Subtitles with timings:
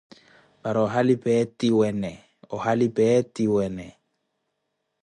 [0.61, 2.11] Para ohali peetiwene,
[2.55, 3.87] ohali peetiwene!